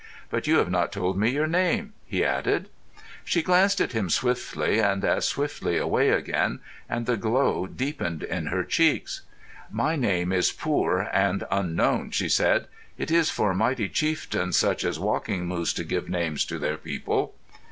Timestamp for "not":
0.71-0.91